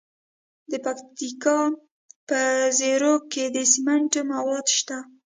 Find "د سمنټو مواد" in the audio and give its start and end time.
3.55-4.65